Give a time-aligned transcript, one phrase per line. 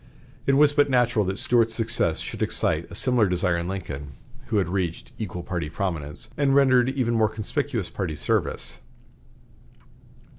[0.47, 4.13] It was but natural that Stuart's success should excite a similar desire in Lincoln,
[4.47, 8.79] who had reached equal party prominence, and rendered even more conspicuous party service.